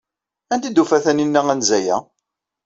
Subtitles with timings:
[0.53, 1.97] Anda ay d-tufa Taninna anza-a?